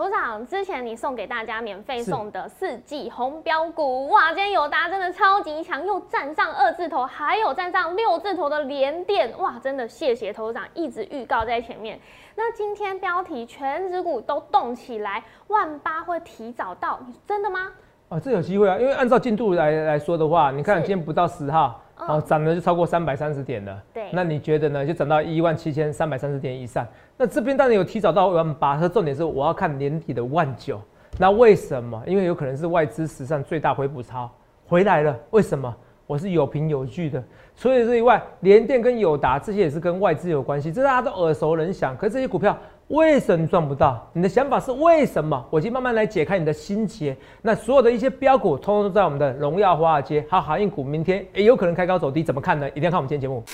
[0.00, 12.00] 头长，之前你送给大家免费送的四季红标股，哇，今天友达真的超级强，又站上二字头，还有站上六字头的连电，哇，真的谢谢头长一直预告在前面。
[12.34, 17.70] 那今天标题全指股都动起来，万八会提早到，真的吗？
[18.08, 21.78] 啊，这有机会啊，因为按照进度来来说的话，你看今天不到十号。
[22.08, 23.82] 哦，涨了就超过三百三十点了。
[23.92, 24.86] 对，那你觉得呢？
[24.86, 26.86] 就涨到一万七千三百三十点以上。
[27.16, 30.80] 那这边当然有提早到万八，它重点是我要看年底的万九。
[31.18, 32.02] 那为什么？
[32.06, 34.30] 因为有可能是外资史上最大回补超
[34.66, 35.16] 回来了。
[35.30, 35.74] 为什么？
[36.06, 37.22] 我是有凭有据的。
[37.56, 41.96] 除了这以外，联电跟友达这些也是跟外资有关系，这大家都耳熟能详。
[41.96, 42.58] 可是这些股票。
[42.90, 44.04] 为什么赚不到？
[44.12, 45.46] 你的想法是为什么？
[45.48, 47.16] 我先慢慢来解开你的心结。
[47.40, 52.68] 那所有的一些标股，通通都在我们的荣耀华尔街，还有航运股，明天也有可能开高走低，怎么看呢？
[52.70, 53.44] 一定要看我们今天节目。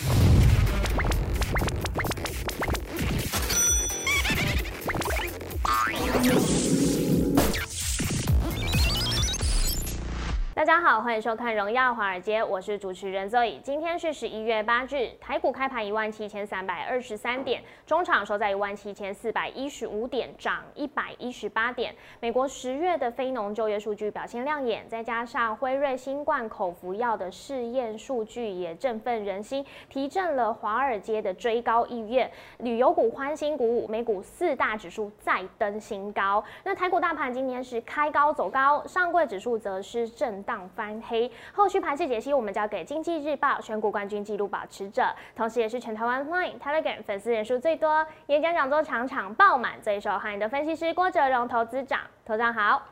[10.67, 13.61] 大家好，欢迎收看《荣耀华尔街》，我是主持人 Zoe。
[13.61, 21.95] 今天是十一月八日，台股开盘一万七千三百二十三点，中场收在一万七千四百一十五点，涨一百一十八点。
[22.19, 32.29] 美国十月的非农就业数据表现亮眼，再加上辉瑞新冠口服药的试验数据也振奋人心，提振了华尔街的追高意愿。
[32.59, 36.43] 旅游股欢欣鼓舞，美股四大指数再登新高。
[36.65, 40.56] 那台股大盘今天是开高走高，上柜指数则是震荡。
[40.77, 45.05] 翻黑，后续盘势解析我们交给经济日报选股冠军纪录保持者，
[45.35, 52.01] 同时也是全台湾 Line Telegram 粉丝人数最多、演讲讲座场场爆满、最受欢迎的分析师郭哲荣投资长。
[52.25, 52.83] 头长好，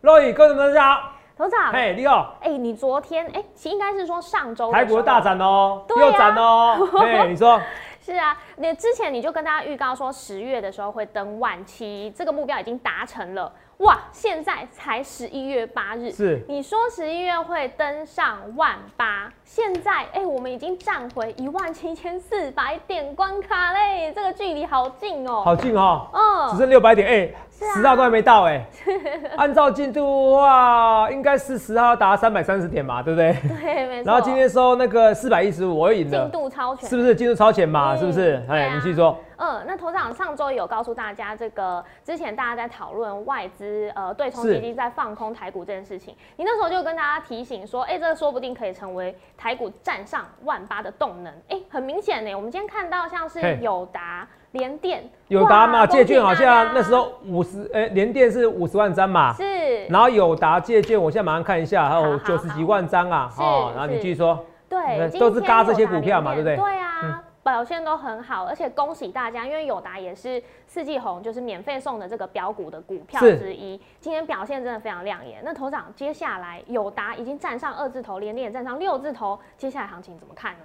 [0.00, 7.60] 洛宇各位大家好，头长，嘿，你好，哎，你昨天哎，应该是说上周台股大涨哦，又涨哦， 哎，你说
[8.00, 13.52] 是啊，你之前你就跟大家预告说十月的时候会登万七，这个目标已经达成了。
[13.82, 27.28] 哇，现在才十一月八日，是你说十一月会登上万八，现在哎，我们已经站回一万七千四百点关卡嘞，这个距离好近哦，好近哦，嗯，只剩六百点哎。
[27.74, 28.60] 十号都还没到哎，
[29.38, 30.00] 按照进度
[30.32, 33.36] 的话，应该是十号达三百三十点嘛，对不对？
[33.46, 34.06] 对，没错。
[34.10, 36.22] 然后今天收那个四百一十五，我赢了。
[36.22, 37.96] 进度超前，是不是进度超前嘛？
[37.96, 38.42] 是不是？
[38.48, 39.16] 哎，你继续说。
[39.42, 51.32] 嗯，那头长上周有告诉大家，这个之前大家在讨论外资呃对冲基金在放空台股这件事情，你那时候就跟大家提醒说，哎，这个说不定可以成为台股站上万八的动能。
[51.48, 54.26] 哎，很明显呢，我们今天看到像是友达。
[54.52, 59.86] 联电友达嘛，借券好像那时候五十，哎，联电是五十万张嘛，是。
[59.86, 66.56] 然后友达借券，我现在马上看一下，还有九十几万张啊，哦，然后你继续说，对，都是嘎这些股票嘛，对不对？
[66.58, 75.40] 对啊，表现都很好，而且恭喜大家，因为友达也是四季红，就是免费送的这个标股的股票之一，今天表现真的非常亮眼。
[75.44, 80.58] 那头长，接下来友达已经站上二字头，联电站上六字头，接下来行情怎么看呢？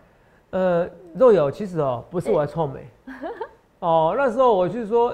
[0.52, 2.86] 呃，若有，其实哦，不是我在臭美。
[3.80, 5.14] 哦，那时候我就是说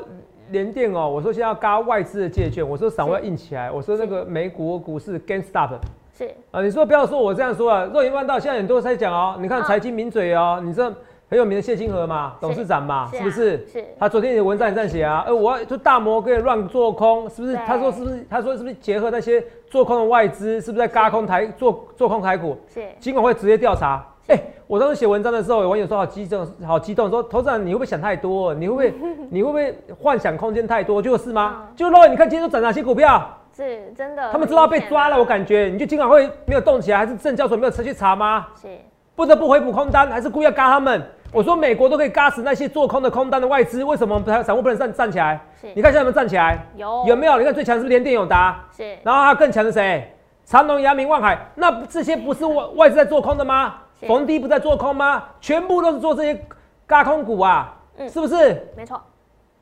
[0.50, 5.72] 联电哦，我说现在要嘎外资的借券，我说散户要硬起来，我说那个美股股市 gain stop
[6.16, 10.94] 是啊，你说不要说我这样说啊，若言万道，现在很多在讲哦，你看财经名嘴哦，你这
[11.34, 13.66] 很有名的谢金河嘛，董事长嘛，是不是？
[13.66, 13.84] 是。
[14.00, 17.56] 他昨天的文章也这样写啊，呃，我就大摩可以乱做空，是不是？
[17.66, 18.24] 他说是不是？
[18.30, 22.56] 他说是不是结合那些做空的外资，是不是在嘎空台做做空台股？
[22.72, 22.84] 是。
[23.00, 24.06] 金管会直接调查。
[24.28, 28.54] 哎，我当时写文章的时候，有网友说好激动，好激动，说头长你会不会想太多？
[28.54, 28.94] 你会不会
[29.32, 31.02] 你会不会幻想空间太多？
[31.02, 31.68] 就是吗？
[31.76, 33.28] 就喽，你看今天都涨哪些股票？
[33.58, 34.32] 是真的。
[34.32, 38.46] 他们知道被抓了，我感觉你就金管会没有动起来，还是证交所没有持续查吗？
[38.62, 38.68] 是
[39.16, 41.00] 不得不回补空单，还是故意要嘎他们？
[41.34, 45.42] 我说美国都可以嘎死那些做空的空单的外资，为什么不散户不能站站起来？
[45.74, 46.64] 你看现在有没有站起来？
[46.76, 47.40] 有有没有？
[47.40, 48.64] 你看最强是不是连电永达？
[48.72, 50.16] 是，然后还有更强的谁？
[50.46, 53.76] 长隆、阳明、万海，那这些不是外外资在做空的吗？
[54.02, 55.24] 逢低不在做空吗？
[55.42, 56.40] 全部都是做这些
[56.86, 58.62] 嘎空股啊，嗯，是不是？
[58.78, 59.02] 没错，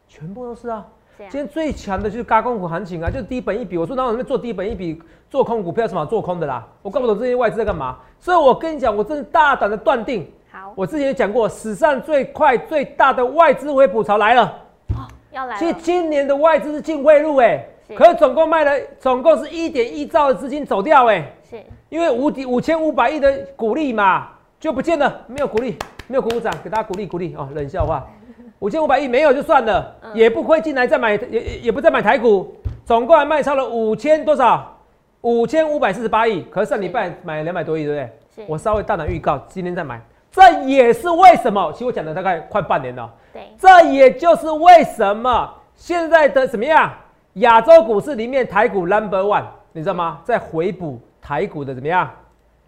[0.07, 0.85] 全部都是啊。
[1.29, 3.77] 今天最强的就是嘎空股行情啊，就是低本一笔。
[3.77, 4.99] 我说，那我们做低本一笔
[5.29, 6.67] 做空股票，什么做空的啦？
[6.81, 7.99] 我搞不懂这些外资在干嘛。
[8.19, 14.43] 所以我跟你讲，我真的大胆的断定，好，我之前也讲过，史上最快最大的外资回补潮来了。
[14.89, 15.55] 哦，要来。
[15.55, 17.65] 其实今年的外资是净汇入哎，
[17.95, 21.25] 可是总共卖了，总共是一点一兆的资金走掉哎。
[21.49, 21.55] 是。
[21.87, 24.27] 因为五五千五百亿的股利嘛，
[24.59, 25.77] 就不见了，没有股利，
[26.07, 28.05] 没有鼓掌，给大家鼓励鼓励哦，冷笑话，
[28.59, 32.53] 五千五百亿没有就算了，也不会进来再买，也也不再买台股，
[32.83, 34.77] 总共还卖超了五千多少？
[35.21, 37.99] 五千五百四十八亿，可是上礼拜买两百多亿，对不
[38.35, 38.45] 对？
[38.47, 40.01] 我稍微大胆预告，今天再买，
[40.31, 41.71] 这也是为什么？
[41.73, 46.91] 其实我讲了大概快半年了，对，这也就是为什么现在的怎么样？
[47.35, 50.21] 亚洲股市里面台股 number one，你知道吗？
[50.23, 52.09] 在回补台股的怎么样？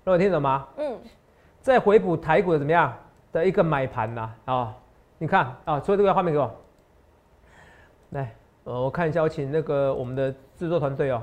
[0.05, 0.67] 各位听懂吗？
[0.77, 0.97] 嗯，
[1.61, 2.93] 在回补台股的怎么样
[3.31, 4.29] 的一个买盘呐？
[4.45, 4.73] 啊，
[5.17, 6.49] 你看啊，所以这个画面给我，
[8.09, 8.33] 来，
[8.65, 11.21] 呃，我看一下，我请那个我们的制作团队哦，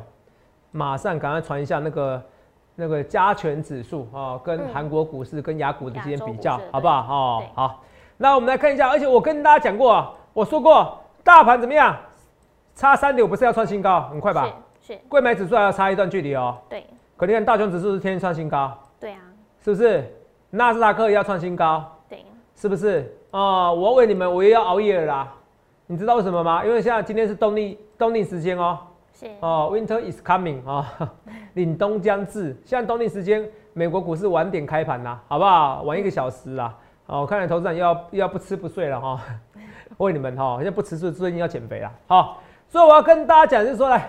[0.71, 2.23] 马上赶快传一下那个
[2.81, 7.15] 那个加权指数啊，跟韩国股市跟雅股的之间比较，好不好？
[7.15, 7.85] 哦，好，
[8.17, 11.95] 那我们来看一下，而且我跟大家讲过啊，我说过大盘怎么样？
[12.75, 14.49] 差三点五不是要创新高，很快吧？
[14.81, 14.99] 是。
[15.07, 16.57] 贵买指数还要差一段距离哦。
[16.71, 16.87] 对。
[17.19, 18.73] 可你看大熊指数是天天创新高。
[18.99, 19.21] 对啊。
[19.63, 20.11] 是不是？
[20.49, 21.85] 纳斯达克也要创新高。
[22.09, 22.25] 对。
[22.57, 23.15] 是不是？
[23.33, 25.35] 哦，我为你们我也要熬夜了啦。
[25.87, 26.65] 你知道为什么吗？
[26.65, 28.79] 因为现在今天是冬令冬令时间哦。
[29.21, 29.31] 是。
[29.41, 30.91] 哦，Winter is coming 啊，
[31.55, 32.57] 凛冬将至。
[32.65, 35.83] 现在冬令时间，美国股市晚点开盘啦，好不好？
[35.83, 36.75] 晚一个小时啦。
[37.07, 39.21] 哦，看来投资人要要不吃不睡了哈。
[39.99, 41.93] 为你们哈，现在不吃睡，最近要减肥了。
[42.07, 42.39] 好。
[42.69, 44.09] 所以我要跟大家讲，就是说，来，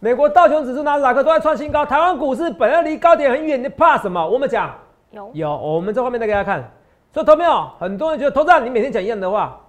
[0.00, 4.28] 美国道琼指数、纳斯达克都在创新高，台湾股市本来离高点很远，你怕什么？
[4.28, 4.74] 我们讲
[5.12, 6.68] 有有，我们在后面再给大家看。
[7.12, 9.60] 所以，投票很多人觉得，投资你每天讲一样的话，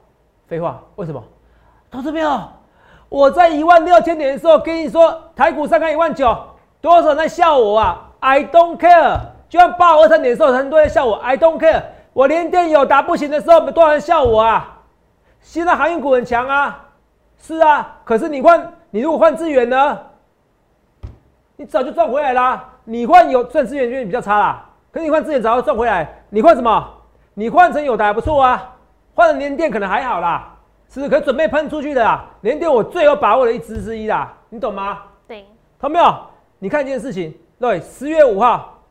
[0.47, 1.23] 废话，为什么？
[1.91, 2.51] 投资票，
[3.09, 6.37] 我在一万六千点的时候跟你说，台股上看一万九，
[6.81, 9.19] 多少人在笑我啊？I don't care。
[9.47, 11.81] 就像八二三点的时候，很多人笑我，I don't care。
[12.11, 14.79] 我连电有打不行的时候，多少人笑我啊？
[15.41, 16.83] 现在航运股很强啊。
[17.37, 19.99] 是啊，可是你换你如果换资源呢？
[21.55, 22.65] 你早就赚回来啦。
[22.83, 24.65] 你换有赚资源就比较差啦。
[24.91, 26.23] 可是你换资源早就赚回来。
[26.29, 26.85] 你换什么？
[27.35, 28.73] 你换成有的还不错啊。
[29.15, 30.56] 换成连电可能还好啦，
[30.89, 31.09] 是不是？
[31.09, 32.29] 可准备喷出去的啦。
[32.41, 35.03] 连电我最有把握的一支之一啦，你懂吗？
[35.27, 35.45] 对。
[35.79, 36.17] 看到没有？
[36.59, 38.81] 你看一件事情，对，十月五号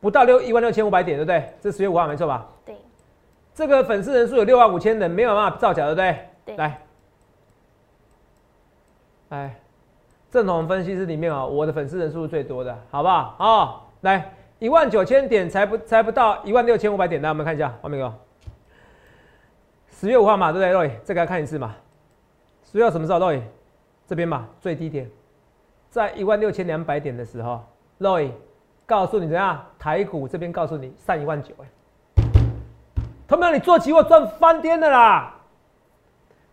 [0.00, 1.54] 不到六一万六千五百点，对不对？
[1.60, 2.46] 这十月五号没错吧？
[2.64, 2.76] 对。
[3.54, 6.18] 这个粉丝人数有六万五千人，没有办法造假，对不对？
[6.46, 6.56] 对。
[6.56, 6.82] 来。
[9.28, 9.60] 哎，
[10.30, 13.36] 正统分析师里面啊，我的粉丝人数是最多的，好不好？
[13.38, 18.12] 哦，来一万九千点才不才不到一万六千五百点，来我们看一下画面哥。
[20.02, 21.76] 十月五号嘛，对不对？Roy，再给他看一次嘛。
[22.64, 23.40] 十月什么时候？Roy，
[24.04, 25.08] 这边嘛，最低点
[25.90, 27.64] 在一万六千两百点的时候
[28.00, 28.32] ，Roy
[28.84, 29.64] 告诉你怎样？
[29.78, 32.22] 台股这边告诉你上一万九，哎，
[33.28, 35.36] 他们让你做期货赚翻天的啦。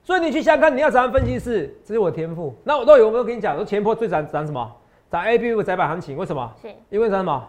[0.03, 2.53] 所以你去香港，你要怎样分析是，这是我天赋。
[2.63, 4.71] 那我都有没有跟你讲说，前坡最涨涨什么？
[5.09, 6.53] 涨 A B U 窄板行情，为什么？
[6.61, 6.67] 是。
[6.91, 7.47] 因为涨什么？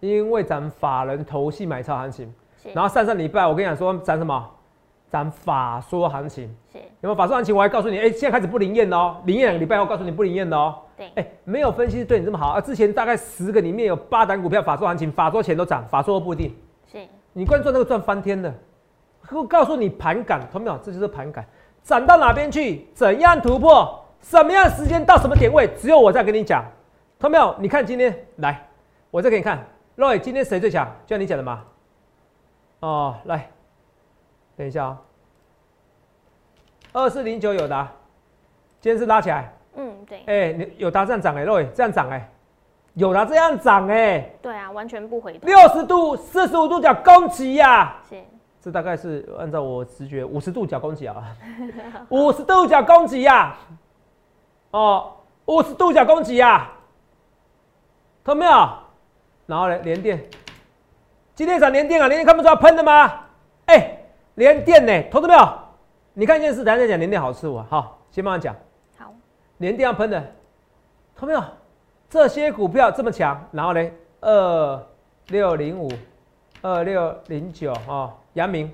[0.00, 2.34] 因为涨法人投系买超行情。
[2.74, 4.50] 然后上上礼拜我跟你讲说涨什么？
[5.10, 6.44] 涨法说行情。
[6.72, 6.78] 是。
[6.78, 7.54] 有没有法说行情？
[7.54, 10.74] 我还告诉你，哎，现在开始不灵验的哦，灵验两个礼拜后告诉你不灵验的哦。
[10.96, 11.10] 对。
[11.14, 12.60] 哎，没有分析对你这么好啊！
[12.60, 16.56] 之前大概十个里面有八档股票法说行情，法说钱都涨，法说不一定。
[16.90, 16.98] 是。
[17.32, 18.52] 你关注那个赚翻天的，
[19.30, 20.78] 我告诉你盘感，同没有？
[20.78, 21.44] 这就是盘感。
[21.82, 22.88] 涨到哪边去？
[22.94, 24.02] 怎样突破？
[24.22, 25.68] 什么样时间到什么点位？
[25.78, 26.64] 只有我在跟你讲，
[27.20, 27.54] 看到没有？
[27.60, 28.66] 你看今天来，
[29.10, 29.64] 我再给你看
[29.96, 30.84] ，Roy，今天谁最强？
[31.06, 31.62] 就像你讲的嘛？
[32.80, 33.48] 哦，来，
[34.56, 34.98] 等一下啊，
[36.92, 37.88] 二四零九有的，
[38.80, 39.52] 今天是拉起来。
[39.74, 40.22] 嗯，对。
[40.26, 42.26] 哎，你有达这样涨哎，Roy 这样涨哎，
[42.94, 44.30] 有达这样涨哎。
[44.40, 45.46] 对啊，完全不回头。
[45.46, 47.96] 六十度、四十五度角攻击呀！
[48.08, 48.16] 是。
[48.62, 51.22] 这大概是按照我直觉 五十度角攻击啊，
[52.08, 53.54] 五十度角攻击呀，
[54.70, 55.12] 哦，
[55.44, 56.68] 五十度角攻击呀，
[58.24, 58.68] 看到没有？
[59.44, 60.28] 然后呢，连电，
[61.34, 63.25] 今天涨连电啊，连电看不出来喷的吗？
[64.36, 65.48] 哎，连电呢，投资没有？
[66.12, 67.62] 你看一件事，等下再讲连电好吃我。
[67.70, 68.54] 好，先慢慢讲。
[68.98, 69.12] 好，
[69.58, 70.20] 连电要喷的，
[71.14, 71.42] 看到没有？
[72.08, 73.90] 这些股票这么强，然后呢，
[74.20, 74.86] 二
[75.28, 75.90] 六零五，
[76.62, 78.14] 二六零九啊。
[78.34, 78.70] 阳明，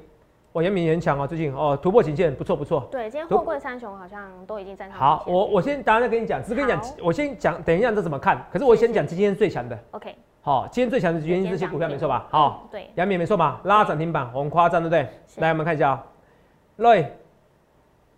[0.52, 2.88] 我阳明也很强哦，最近哦突破颈线不错不错。
[2.90, 4.98] 对，今天货柜三雄好像都已经站上。
[4.98, 8.44] 好，我我先等下再跟你讲，只跟你讲，我先讲，等一下这怎么看？
[8.52, 9.78] 可是我先讲今天最强的。
[9.92, 10.16] OK。
[10.44, 12.26] 好，今天最强的原因这些股票没错吧？
[12.28, 13.60] 好，对，阳明没错吧？
[13.62, 15.08] 拉涨停板，很夸张，对不对？
[15.36, 16.04] 来，我们看一下啊
[16.78, 17.06] ，Roy，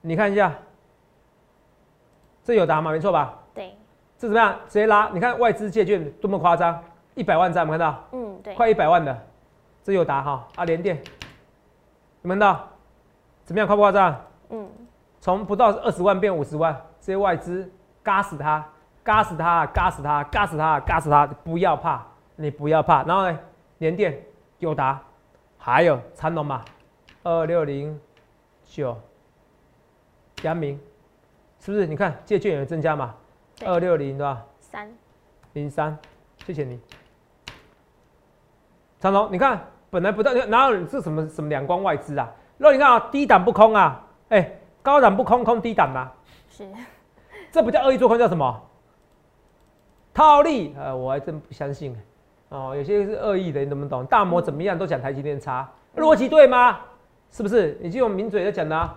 [0.01, 0.53] 你看一下，
[2.43, 2.91] 这有答吗？
[2.93, 3.35] 没错吧？
[3.53, 3.77] 对。
[4.17, 4.57] 这怎么样？
[4.67, 6.83] 直接拉，你看外资借券多么夸张，
[7.15, 8.05] 一百万张，有没有看到？
[8.13, 8.55] 嗯，对。
[8.55, 9.15] 快一百万的，
[9.83, 10.49] 这有答哈？
[10.57, 10.99] 啊，联电。
[12.23, 12.67] 你们到
[13.45, 13.67] 怎么样？
[13.67, 14.19] 夸不夸张？
[14.49, 14.67] 嗯，
[15.21, 17.71] 从不到二十万变五十万，这些外资
[18.03, 18.67] 嘎死他，
[19.03, 21.27] 嘎死他，嘎死他，嘎死他，嘎死他！
[21.45, 22.03] 不要怕，
[22.37, 23.03] 你不要怕。
[23.05, 23.39] 然后呢，
[23.79, 24.21] 联电、
[24.59, 25.03] 友达，
[25.59, 26.65] 还有长隆嘛，
[27.23, 27.99] 二六零
[28.65, 28.97] 九，
[30.43, 30.81] 阳明，
[31.61, 31.87] 是不是？
[31.87, 33.15] 你看借券有增加嘛？
[33.65, 34.45] 二六零对吧？
[34.61, 34.93] 三
[35.53, 35.97] 零三，
[36.45, 36.81] 谢谢你，
[38.99, 39.65] 长隆，你看。
[39.91, 42.29] 本来不到，哪有是什么什么两光外资啊？
[42.59, 46.13] 那你看啊，低档不空啊，哎，高档不空，空低档啊。
[46.51, 46.69] 是，
[47.53, 48.61] 这不叫恶意做空，叫什么？
[50.13, 50.75] 套利？
[50.77, 51.97] 呃，我还真不相信。
[52.55, 54.07] 哦，有些是恶意的，你懂不懂？
[54.07, 56.79] 大摩怎么样都讲台积电差，逻辑对吗？
[57.33, 57.77] 是不是？
[57.83, 58.91] 你就用名嘴在讲的，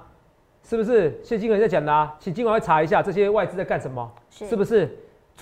[0.62, 1.20] 是不是？
[1.24, 4.88] 谢金文在讲的，请今晚会查一下这些外资在干什么，是不是？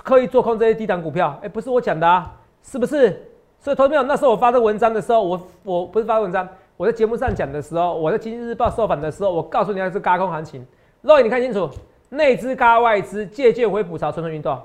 [0.02, 1.38] 刻意做空这些低档股票？
[1.44, 3.22] 哎，不是我讲的，啊，是不是？
[3.60, 10.66] 所以投资那时候我发这文章的时候，我我不是发文章，我在节目上讲的时候，我在经济日报受访的时候，我告诉你那是轧空行情。
[11.02, 11.70] 肉眼你看清楚，
[12.10, 14.58] 内资加外资借券回补潮，蠢蠢欲动，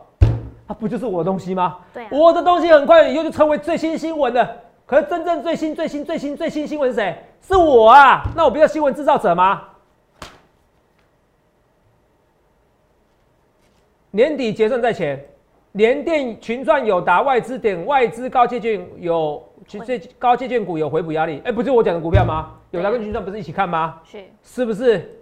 [0.71, 1.79] 它不就是我的东西吗？
[1.93, 4.57] 对，我的东西很快以后就成为最新新闻的。
[4.87, 7.25] 可是真正最新最新最新最新新闻是谁？
[7.41, 8.23] 是我啊！
[8.37, 9.63] 那我不叫新闻制造者吗？
[14.13, 15.21] 年底结算在前，
[15.73, 21.43] 联电群创友达外资点外资高借券有，其实高借券股有回补压力。
[21.45, 22.53] 哎，不是我讲的股票吗？
[22.71, 24.01] 有达跟群创不是一起看吗？
[24.05, 25.21] 是，是不是？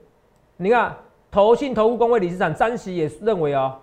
[0.58, 0.94] 你看，
[1.30, 3.78] 投信投顾工会理事长詹喜也认为哦，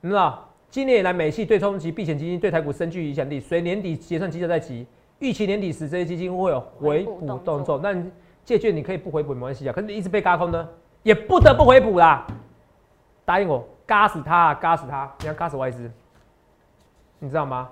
[0.00, 4.86] 你知道，今年以来美系对冲及避险基金对台股深具影响力，随年底结算基调在即，
[5.18, 7.78] 预期年底时这些基金会有回补动作。
[7.82, 7.94] 那
[8.44, 10.68] 借券你可以不回补没关系啊，可是你一直被嘎空呢，
[11.02, 12.26] 也不得不回补啦。
[13.24, 13.66] 答应我。
[13.88, 15.10] 嘎死他，嘎死他！
[15.20, 15.90] 你要嘎死外资，
[17.20, 17.70] 你知道吗？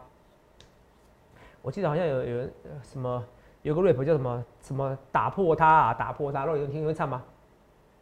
[1.60, 2.50] 我记得好像有有人
[2.82, 3.22] 什么
[3.60, 6.46] 有个 rap 叫什么什么打破他啊，打破他。
[6.46, 7.22] 若有人听会唱吗？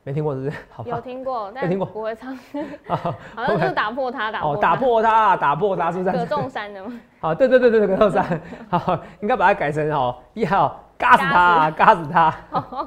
[0.05, 0.57] 没听过是不是？
[0.91, 2.37] 有听过，没听过，不会唱。
[3.35, 4.53] 好像是打破它，打破。
[4.53, 6.17] 哦，打破它，打破它，是不是？
[6.17, 6.93] 葛仲山的吗？
[7.21, 8.41] 好，对对对对，葛仲山。
[8.69, 12.31] 好，应该把它改成哦，一号嘎死他，嘎死他。
[12.51, 12.87] 好，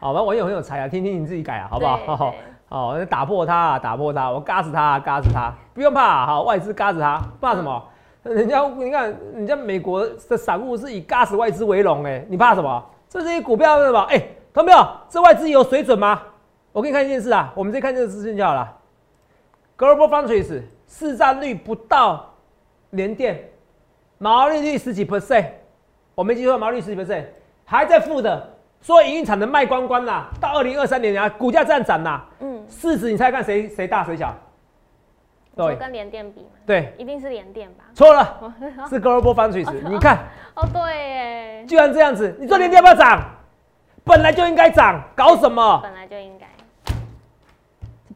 [0.00, 2.34] 好吧，网友很有才啊，听听你自己改啊，好不好？
[2.70, 7.82] 哦，打破它，打破它，我嘎死它，嘎死它，不用怕，好，外资嘎死它，怕什么？
[8.22, 12.82] 人家你看，人家美国的散户是以嘎死外资为荣，哎，你怕什么？
[13.08, 14.00] 这些股票是什么？
[14.10, 14.18] 哎，
[14.52, 14.86] 看到没有？
[15.08, 16.20] 这外资有水准吗？
[16.78, 18.72] 我给你看一件事啊，我们再看这个资讯就好了。
[19.76, 22.32] Global Foundries 市占率不到
[22.90, 23.50] 连电，
[24.18, 25.46] 毛利率十几 percent，
[26.14, 27.24] 我没记错，毛利率十几 percent，
[27.64, 28.54] 还在负的。
[28.80, 34.32] 说营运产能卖光光啦，到二零二三年啊，股价这样涨啦，嗯，市值你猜看谁谁大谁小？
[35.56, 37.86] 对，跟联电比对，一定是联电吧？
[37.92, 38.54] 错了，
[38.88, 39.68] 是 Global Foundries。
[39.88, 40.18] 你看，
[40.54, 43.20] 哦对耶，居然这样子，你说联电要不要涨？
[44.04, 45.80] 本来就应该涨，搞什么？
[45.82, 46.47] 本来就应该，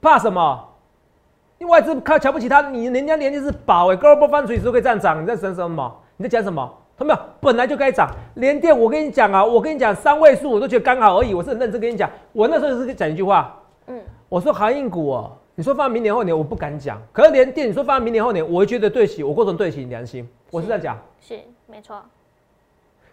[0.03, 0.69] 怕什么？
[1.59, 5.97] 你外资看瞧不起他，你人家联电是宝哎，Global Foundries 都可以这样涨，你在想什么？
[6.17, 6.69] 你在讲什么？
[6.99, 7.21] 有没有？
[7.41, 11.33] 本来就该涨，连电我跟你讲啊，我跟你讲三位数我都觉得刚好而已。
[11.33, 13.57] 我是很认真跟你讲，我那时候是讲一句话，
[13.87, 22.03] 嗯，我说航运股哦，你说放明年后年我不敢讲，可是连电你说放明年后年，我会觉得对起我过程对起良心，我是在讲，是没错。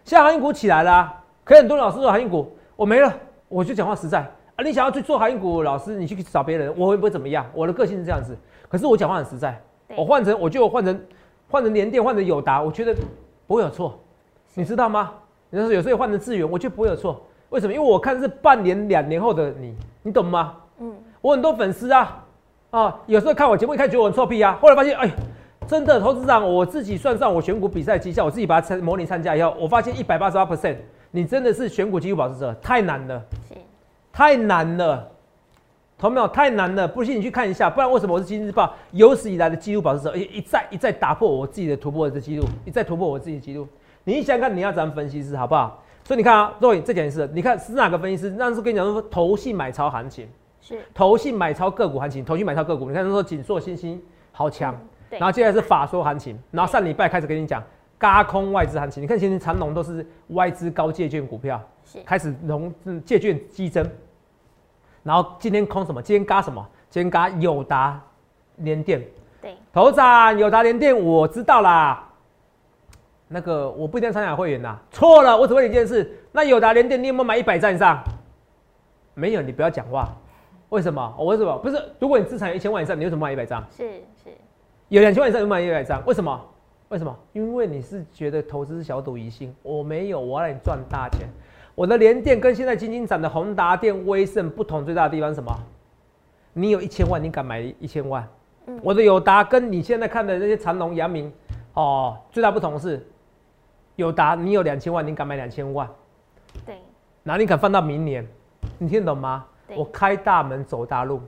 [0.04, 1.12] 现在航运股起来了，
[1.44, 3.12] 可是很多老师说航运股我没了，
[3.48, 4.28] 我就讲话实在
[4.60, 7.46] 啊，你想要去做航运股老师，你去找别人，我会不会怎么样？
[7.54, 8.36] 我的个性是这样子，
[8.68, 9.58] 可是我讲话很实在，
[9.96, 11.00] 我换成我就换成
[11.48, 12.94] 换成连电换成友达，我觉得。
[13.46, 13.98] 不会有错，
[14.54, 15.12] 你知道吗？
[15.50, 17.20] 你说有时候换成资源，我就不会有错。
[17.48, 17.74] 为什么？
[17.74, 19.74] 因为我看是半年、两年后的你，
[20.04, 20.54] 你懂吗？
[20.78, 22.24] 嗯，我很多粉丝啊，
[22.70, 25.10] 啊，有时候看我节目，一开始觉得我很臭屁啊，后来发现，哎，
[25.66, 30.76] 真的，投资长，我自己算上我选股比赛绩效，我自己把它参模拟参加以后，我发现一百八十八 percent，
[31.10, 33.20] 你真的是选股纪录保持者，太难了，
[34.12, 35.10] 太难了。
[35.98, 43.68] 同没有太难了，不信你去看一下，不然为什么我是今日报有史以来的纪录保持者，一一再一再打破我自己的突破的记录，一再突破我自己的记录。
[44.04, 45.82] 你想想看，你要怎样分析师好不好？
[46.04, 48.30] 所以你看啊，若隐这件事，你看是哪个分析师？
[48.38, 50.26] 那是跟你讲说投信买超行情，
[50.62, 52.88] 是投信买超个股行情，投信买超个股。
[52.88, 54.00] 你看他说锦硕、新兴
[54.32, 54.74] 好强，
[55.10, 57.62] 然后接下来是法说行情，然后上礼拜开始跟你讲
[57.98, 59.02] 嘎空外资行情。
[59.02, 61.62] 你看今天长龙都是外资高借券股票，
[62.04, 62.72] 开始融
[63.04, 63.88] 借券激增。
[65.02, 66.02] 然后今天空什么？
[66.02, 66.66] 今天嘎什么？
[66.90, 68.00] 今天嘎友达
[68.56, 69.02] 联电。
[69.40, 72.06] 对，头涨友达联电，我知道啦。
[73.28, 74.78] 那个我不一定参加会员呐。
[74.90, 78.02] 错了，我只问你一件事：那友达联电，你有没有买一百站以上？
[79.14, 80.14] 没有，你不要讲话。
[80.68, 81.14] 为什么？
[81.18, 81.56] 我为什么？
[81.58, 83.64] 不是，如果你资产有一千万以上，你为什么买一百张？
[83.70, 83.88] 是
[84.22, 84.30] 是。
[84.88, 86.04] 有两千万以上，你买一百张？
[86.04, 86.40] 为什么？
[86.88, 87.16] 为什么？
[87.32, 89.54] 因为你是觉得投资是小赌怡心。
[89.62, 91.28] 我没有，我要让你赚大钱。
[91.80, 95.50] 我的联电跟现在金金涨的宏达电、威盛不同最大的地方是什么？
[96.52, 98.28] 你有一千万，你敢买一千万？
[98.66, 101.32] 嗯，我的友达跟你现在看的那些长隆、阳明，
[101.72, 103.02] 哦，最大不同是，
[103.96, 105.88] 友达你有两千万，你敢买两千万？
[106.66, 106.76] 对。
[107.22, 108.28] 那你敢放到明年？
[108.76, 109.46] 你听懂吗？
[109.74, 111.22] 我开大门走大路，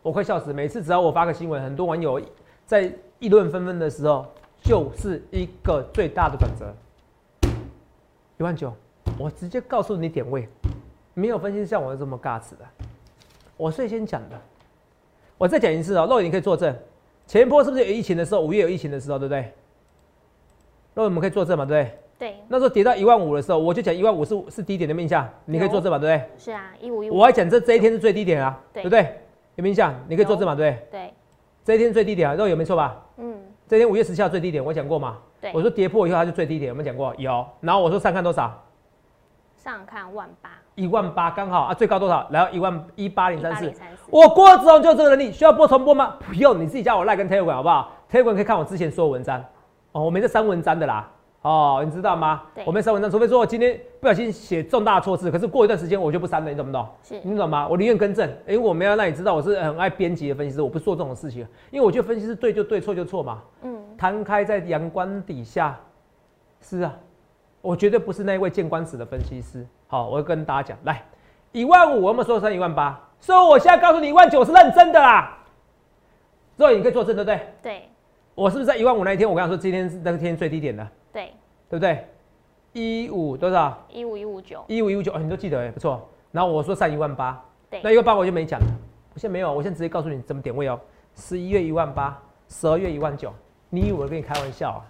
[0.00, 0.52] 我快笑死！
[0.52, 2.22] 每次只要我发个新闻，很多网友
[2.66, 2.88] 在
[3.18, 4.24] 议论纷纷的时候，
[4.62, 6.72] 就是一个最大的转折，
[8.38, 8.72] 一万九。
[9.18, 10.48] 我直接告诉你点位，
[11.14, 12.64] 没有分析像我这么尬词的。
[13.56, 14.40] 我最先讲的，
[15.36, 16.74] 我再讲一次哦，肉眼你可以作证，
[17.26, 18.40] 前一波是不是有疫情的时候？
[18.40, 19.40] 五月有疫情的时候，对不对？
[20.94, 21.98] 肉眼我们可以作证嘛，对不对？
[22.18, 26.30] 对，那时候跌到一万五的时候，我就讲一万五是是低点的面向，你可以作证嘛，对不对？
[26.38, 29.00] 是啊，一五一五，我还讲这这一天是最低点啊，对对不对？
[29.56, 29.94] 有没有印象？
[30.08, 31.00] 你可以作证嘛，对不对？
[31.00, 31.14] 对，
[31.64, 33.04] 这一天是最低点啊，肉眼没错吧？
[33.18, 33.38] 嗯，
[33.68, 35.18] 这一天五月十七号最低点，我讲过嘛？
[35.40, 37.14] 对我说跌破以后它就最低点，有没有讲过？
[37.16, 37.46] 有。
[37.60, 38.62] 然后我说上看多少？
[39.62, 42.26] 上看万八，一万八刚好啊，最高多少？
[42.30, 43.70] 来到一万一八零三四。
[44.08, 46.14] 我郭子龙就有这个能力，需要播重播吗？
[46.18, 49.44] 不用，你自己加我赖跟 Telegram 好不好？Telegram 可以看我之前所有文章
[49.92, 51.06] 哦，我没在删文章的啦。
[51.42, 52.64] 哦，你知道吗对？
[52.66, 56.88] 我没删文章，除非说我今天不小心写重大错字，可是过一段时间我就不删了，你懂不懂？
[57.02, 57.68] 是你懂吗？
[57.68, 63.42] 我宁愿更正，因为我没有让你知道我是很爱编辑的分析师，我不做这种事情，因为我觉得分析师对就对，错就错嘛。
[63.60, 65.78] 嗯，摊开在阳光底下，
[66.62, 66.94] 是啊，
[67.62, 69.66] 我绝对不是那一位见光死的分析师。
[69.86, 71.04] 好，我要跟大家讲，来，
[71.52, 75.38] 一万五，我们说升一万八，所以我现在告诉你，一万九是认真的啦。
[76.56, 77.40] 所以你可以作证，对不对？
[77.62, 77.88] 对
[78.34, 81.32] 我是不是在一万五那一天，我跟他说今天是那个天最低点的，对，
[81.68, 82.06] 对不对？
[82.72, 83.76] 一五多少？
[83.88, 86.08] 一五一五九，一五一五九，哦，你都记得哎，不错。
[86.30, 88.66] 然后我说上一万八，对那一万八我就没讲了，
[89.14, 90.78] 我现在没有，我现在直接告诉你怎么点位哦。
[91.16, 92.16] 十一月一万八，
[92.48, 93.34] 十二月一万九，
[93.68, 94.80] 你以为我跟你开玩笑啊？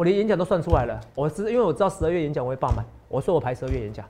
[0.00, 4.02] 我连演讲都算出来了，我是因为我知道十二月演讲我会爆满，我说我排十二月演讲，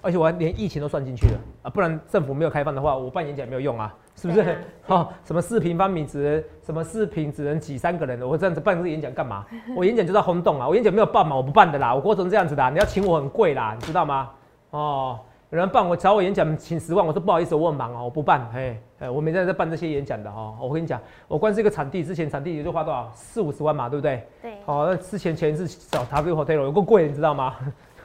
[0.00, 4.56] 而且我还连疫情都算进去了啊，不然政府没有开放的话，我办演讲没有用啊，是不是？
[4.86, 9.44] 哦，什么四平方米只能什么四平只能挤三个人的，我这样子办这个演讲干嘛？
[9.74, 14.30] 我演讲就是要轰动啊，我演讲没有办嘛，我不办的啦，我过成这样子的啊、你要请我很贵啦，你知道吗？
[14.70, 15.18] 哦，
[15.54, 20.58] 有人办我找我演讲请十万，我说不好意思，我很忙哦，我不办，嘿，哎，我没在这办这些演讲的哦。
[20.60, 24.26] 我跟你讲，我光是一个场地，之前场地也就花多少四五十万嘛，对不对？
[24.42, 27.54] 对，哦，那之前前一次找 W Hotel 有够贵，你知道吗？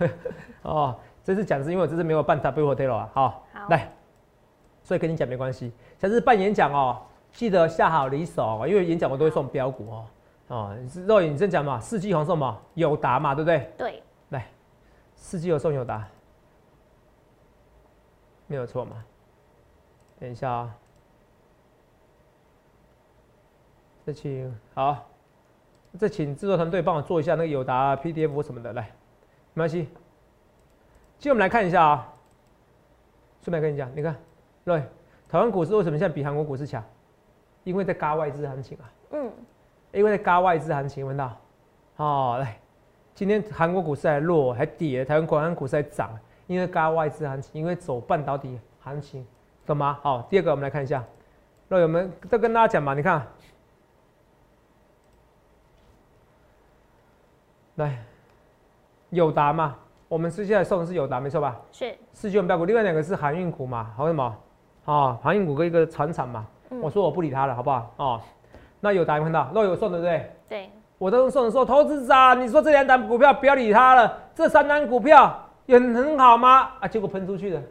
[0.61, 3.09] 哦，这次讲是因为我这次没有办 W Hotel 啊。
[3.15, 3.91] 好，好来，
[4.83, 5.73] 所以跟你讲没关系。
[5.97, 6.99] 下次办演讲哦，
[7.31, 10.05] 记得下好离手哦，因为演讲我都会送标股哦。
[10.49, 11.79] 哦，你是肉眼你真讲嘛？
[11.79, 12.59] 四季红送嘛？
[12.75, 13.73] 友达嘛，对不对？
[13.75, 14.45] 对，来，
[15.15, 16.07] 四季有送友达，
[18.49, 19.05] 没有错嘛？
[20.19, 20.75] 等一下啊、
[24.03, 25.07] 这请好，
[25.97, 28.91] 这请制作团队帮我做一下那个友达 PDF 什么的，来，
[29.53, 29.83] 没关系。
[31.19, 32.13] 今天我们来看一下啊、
[33.41, 34.15] 顺便跟你讲，你看，
[34.65, 34.83] 对，
[35.29, 36.83] 台湾股市为什么现在比韩国股市强？
[37.63, 38.91] 因为在嘎外资行情啊。
[39.11, 39.31] 嗯，
[39.91, 41.37] 因为在嘎外资行情，闻到？
[41.97, 42.59] 哦，来，
[43.13, 46.17] 今天韩国股市还弱，还跌，台湾国安股市还涨，
[46.49, 49.23] 因为嘎外资行情，因为走半导体行情，
[49.67, 49.99] 懂吗？
[50.01, 51.03] 好，第二个我们来看一下，
[51.67, 53.21] 那我们再跟大家讲嘛，你看，
[57.75, 58.03] 来，
[59.11, 59.75] 友达嘛，
[60.07, 61.55] 我们是现在送的是友达，没错吧？
[61.71, 64.35] 是，四九标股，另外两个是航运股嘛，还有什么？
[64.85, 67.93] 哦，航运股跟一个船厂嘛，嗯我说我不理他了，好不好？
[67.97, 68.21] 哦，
[68.79, 70.31] 那友达有看到，肉有送对不对？
[70.49, 76.71] 对，我当时送的时候，投资长，你说这两档股票不要理他了，这三档股票也很好吗？
[76.79, 77.61] 啊，结果喷出去的，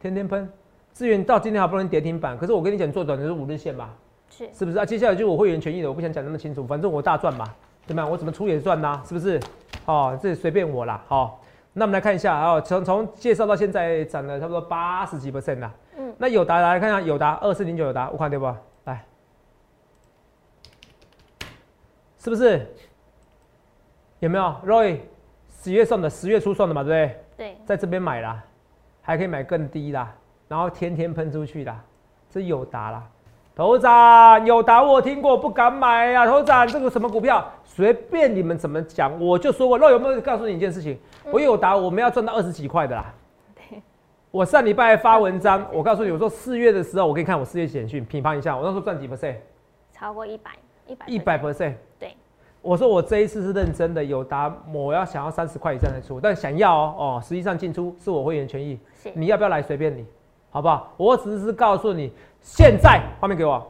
[0.00, 0.48] 天天喷。
[0.92, 3.92] 资源到今天好不容易跌停板，可是我跟你讲，做短的是五日线吧，
[4.30, 4.86] 是，是不是啊？
[4.86, 7.52] 接下来就是我会员权益的，我不想讲那么清楚，反正我大赚嘛，
[7.84, 8.06] 对吗？
[8.06, 9.40] 我怎么出也赚呐、是不是？
[9.86, 11.02] 哦，这随便我啦。
[11.08, 11.42] 好、
[11.72, 15.74] 那我们来看一下，啊，从从介绍到现在涨了差不多八十几 percent 啦。
[15.96, 18.46] 嗯，那友达来看一下，友达二四零九友达，我看对不？
[18.84, 19.04] 来，
[22.18, 22.64] 是不是？
[24.20, 24.98] 有没有？Roy
[25.60, 27.24] 十月送的，十月初送的嘛，对不对？
[27.36, 28.42] 对，在这边买啦，
[29.02, 30.10] 还可以买更低啦，
[30.48, 31.78] 然后天天喷出去啦，
[32.30, 33.06] 这友达啦。
[33.54, 39.76] 头长，友达我听过，不敢买呀、头长，这个什么股票，随便你们怎么讲，我就说过。
[39.76, 40.98] 那有没有告诉你一件事情？
[41.30, 43.12] 我友达我们要赚到二十几块的啦。
[43.54, 43.82] 对，
[44.30, 49.36] 我上礼拜发文章，我告诉你，我说四月的时候，我给你看我四月简讯，评判一下，我那时候赚几 percent，
[49.92, 50.52] 超过一百，
[50.86, 51.74] 一百，一百 percent。
[52.62, 58.78] 对，我说我这一次是认真的，有达我要想要三十块以上才出，但想要哦哦，实际上进出是我会员权益，
[59.14, 60.04] 你要不要来随便你，
[60.50, 60.92] 好不好？
[60.96, 63.66] 我只是告诉你，现在画面给我，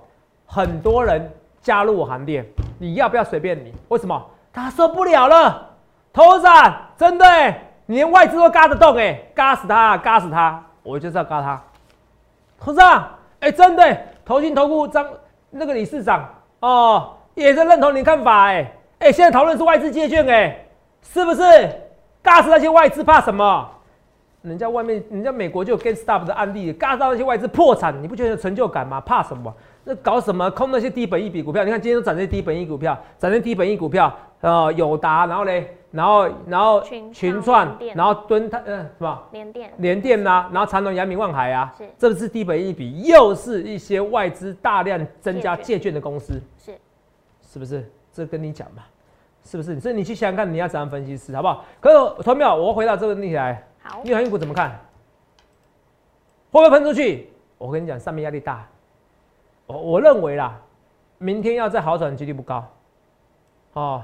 [0.47, 2.45] 很多人加入我行列，
[2.79, 3.73] 你要不要随便你？
[3.89, 4.25] 为什么？
[4.53, 5.69] 他受不了了，
[6.13, 11.63] 头长真的欸，你连外资都嘎得动哎，嘎死他，嘎死他，我就是要嘎他。
[12.59, 13.09] 头长，
[13.41, 15.07] 哎，真的欸，投信投顾张
[15.51, 16.29] 那个理事长
[16.61, 20.67] 哦，也是认同你看法哎，哎，现在讨论是外资借券哎，
[21.03, 21.43] 是不是？
[22.23, 23.69] 尬死那些外资怕什么？
[24.43, 29.01] 人家外面，人家美国就有 GameStop 的案例，尬到那些外资破产，你不觉得有成就感吗？
[29.01, 29.53] 怕什么？
[29.85, 31.65] 那搞什么空那些低本益比股票？
[31.65, 46.73] 你看今天都涨这些低本益股票，涨这些低本益股票，呃，友达，然后嘞，然后然后群群创创联，电然后敦泰，呃，什么联电联电呐，然后长隆、阳明、望海啊是，这是低本一比，又是一些外资大量增加借借券的公司，是
[47.41, 47.91] 是不是？
[48.19, 48.83] 这跟你讲嘛，
[49.45, 49.79] 是不是？
[49.79, 51.65] 所以你去想想看，你要怎样分析师，好不好？
[51.81, 54.71] 可是团淼，我回答这个问题来，好你航运股怎么看？
[56.51, 57.31] 会不会喷出去？
[57.57, 58.67] 我跟你讲，上面压力大。
[59.67, 60.61] 我我认为啦，
[61.19, 62.67] 明天要再好转的几率不高。
[63.75, 64.03] 哦，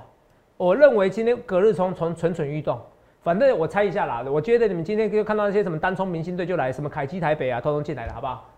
[0.56, 2.80] 我认为今天隔日冲从蠢蠢欲动。
[3.22, 8.48] 反正我猜一下啦，我觉得你们今天就看到那些什么单冲明星队就来，什么凯基台北啊，通通进来了，好不好？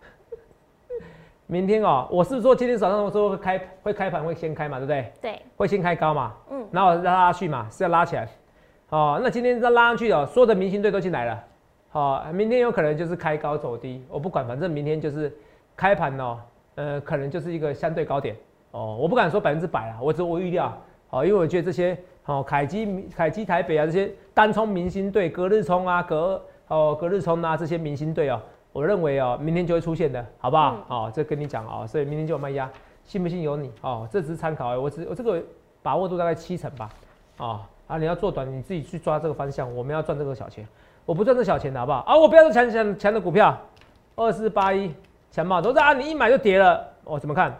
[1.48, 5.12] 明天哦，我是说今天早上我说会开会开盘会先开嘛，对不对？
[5.22, 8.28] 对，会先开高嘛，嗯，然后拉拉去嘛，是要拉起来。
[8.88, 11.44] 哦，那今天再拉上去哦，所有的明星队都进来了。
[11.88, 15.32] 好、明天有可能就是开高走低，我不管，反正明天就是
[15.74, 16.38] 开盘哦，
[16.74, 18.36] 呃，可能就是一个相对高点
[18.72, 20.76] 哦，我不敢说百分之百啦，我只我预料，
[21.08, 28.42] 好、因为我觉得这些哦，凯基、凯基台北啊，这些单冲明星队、隔日冲啊、隔哦隔日冲啊这些明星队哦，
[28.76, 30.76] 我认为哦，明天就会出现的，好不好？
[30.76, 32.70] 嗯哦，这跟你讲哦，所以明天就有卖压，
[33.04, 35.42] 信不信由你哦，这只是参考我只我这个
[35.82, 36.90] 把握度大概七成吧，
[37.38, 40.68] 哦啊，你要做短，你自己去抓这个方向，我们要赚这个小钱。
[41.06, 42.00] 我不赚这小钱的好不好？
[42.00, 43.58] 啊，我不要这强强强的股票，
[44.14, 44.94] 二四八一
[45.30, 47.56] 强茂都是啊，你一买就跌了，哦，怎么看？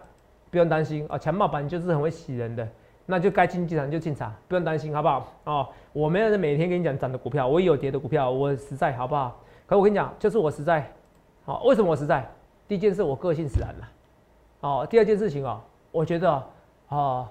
[0.50, 2.68] 不用担心啊，强茂板就是很会洗人的，
[3.06, 5.32] 那就该进进场就进场，不用担心好不好？
[5.44, 9.40] 哦，我没有是每天跟你讲涨的股票，我也有跌的股票，我实在好不好？
[9.66, 10.88] 可我跟你讲，就是我实在，
[11.46, 12.28] 好、为什么我实在？
[12.68, 13.88] 第一件事我个性使然了，
[14.60, 16.42] 哦，第二件事情哦，我觉得
[16.88, 17.26] 哦。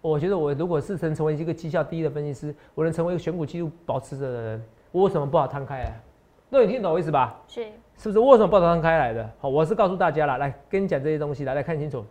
[0.00, 6.00] 我觉得我如果是能成为一个绩效第一的分析师，我能成为一个选股记录保持者的人，我为什么不好摊开来？
[6.48, 7.38] 那你听懂我意思吧？
[7.46, 7.62] 是
[7.96, 8.18] 是不是？
[8.18, 9.30] 我为什么不好摊开来的？
[9.38, 12.04] 好，我是告诉大家了，来跟你讲这些东西，来来看清楚。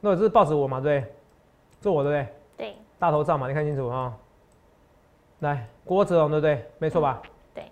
[0.00, 1.12] 那这是报纸我嘛，对不对？
[1.80, 2.68] 这我对不对？
[2.68, 4.16] 对，大头照嘛，你看清楚啊、
[5.40, 6.64] 来，郭哲荣对不对？
[6.78, 7.20] 没错吧？
[7.54, 7.64] 对。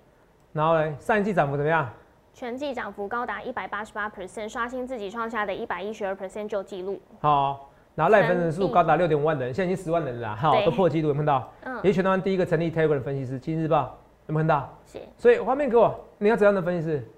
[0.53, 1.89] 然后呢，上一季涨幅怎么样？
[2.33, 7.01] 全季涨幅高达一百八十八 percent，刷新自己创下的一百一十二 percent 旧纪录。
[7.21, 11.53] 好，然后赖分人数高达六点五万人，现在已经十万人了啦，哈，对都破纪录，有没有看到？
[11.65, 13.83] 嗯也是全台湾第一个成立 Telegram 的分析师，《今日日报》
[14.27, 14.79] 有没有看到？
[14.85, 17.09] 是所以画面给我，你要怎样的分析师？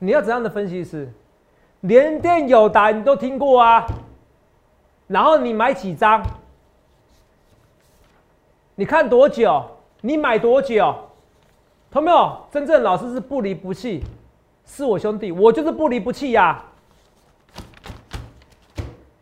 [0.00, 1.08] 你要怎样的分析师？
[1.82, 3.86] 连电友达你都听过啊，
[5.06, 6.20] 然后你买几张？
[8.76, 9.62] 你看多久？
[10.00, 10.94] 你买多久？
[11.90, 12.36] 同没有？
[12.50, 14.02] 真正老师是不离不弃，
[14.64, 16.60] 是我兄弟，我就是不离不弃呀、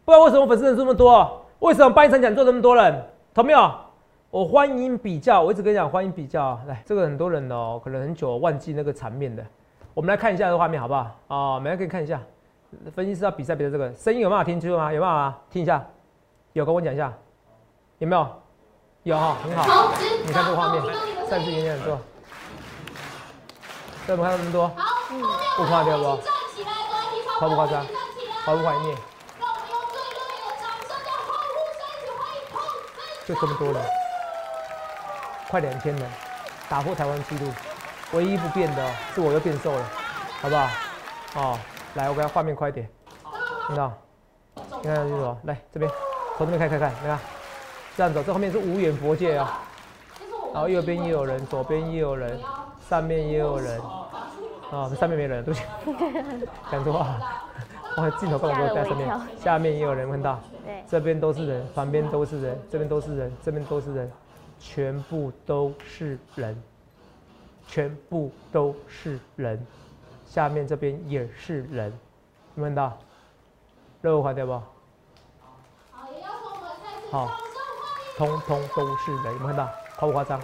[0.04, 1.44] 不然为什么粉丝人数那么多？
[1.58, 3.04] 为什么办一场讲座那么多人？
[3.34, 3.70] 同没有？
[4.30, 6.58] 我欢迎比较，我一直跟你讲欢迎比较。
[6.66, 9.44] 来，这个很多人哦，可能很久忘记那个场面的，
[9.92, 11.10] 我们来看一下这个画面好不好？
[11.28, 12.18] 啊、每个人可以看一下。
[12.94, 14.90] 分析师要比赛比赛这个声音有办法听清楚吗？
[14.90, 15.36] 有办法吗？
[15.50, 15.86] 听一下，
[16.54, 17.12] 有跟我讲一下，
[17.98, 18.26] 有没有？
[19.04, 19.92] 有哈，很好。
[20.24, 20.80] 你看这个画面，
[21.28, 21.98] 上次演讲很多，
[24.06, 24.68] 对不看到那么多？
[24.68, 26.20] 好不夸张不？
[27.40, 27.84] 夸不夸张？
[28.44, 28.84] 夸不夸张？
[33.26, 33.82] 就这么多人，
[35.50, 36.10] 快两千人，
[36.68, 37.52] 打破台湾纪录。
[38.12, 39.84] 唯一不变的哦是我又变瘦了，
[40.40, 40.68] 好不好？
[41.34, 41.58] 哦，
[41.94, 42.88] 来，我给他画面快一点，
[43.66, 43.92] 看到？
[44.54, 45.90] 你看清楚哦，来这边，
[46.36, 47.18] 从这边看看看，你看，
[47.96, 49.60] 这样走，这后面是无远佛界啊、
[50.52, 52.38] 然后右边也有人，左边也有人，
[52.88, 53.80] 上面也有人，
[54.70, 55.66] 啊、上面没人，对不起，
[56.70, 57.16] 讲错话，
[57.98, 59.20] 哇，镜头干嘛给我在上面？
[59.38, 60.40] 下面也有人，看到？
[60.64, 64.10] 对，这边都是人，旁边都是人，这边都是人，这边都是人，
[64.58, 66.62] 全部都是人，
[67.66, 69.66] 全部都是人，
[70.26, 71.92] 下面这边也是人，
[72.54, 72.98] 有没有看到？
[74.00, 74.52] 肉垮掉不？
[77.10, 77.30] 好，
[78.16, 79.68] 通通都是人，有没有看到？
[79.96, 80.40] 夸不夸张？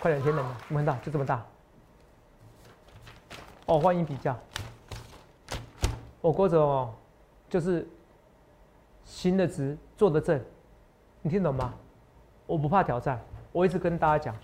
[0.00, 1.04] 快两千人了，有没有看到？
[1.04, 1.44] 就这么大。
[3.66, 4.36] 哦，欢迎比较。
[6.20, 6.94] 我郭总哦，
[7.48, 7.86] 就是
[9.04, 10.42] 行得直，坐得正，
[11.22, 11.72] 你听懂吗？
[12.46, 13.20] 我不怕挑战，
[13.52, 14.34] 我一直跟大家讲，